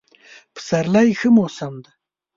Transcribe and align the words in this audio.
پسرلی 0.55 1.09
ښه 1.19 1.29
موسم 1.35 1.73
دی. 1.83 1.91